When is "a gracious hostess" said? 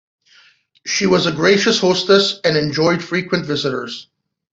1.27-2.39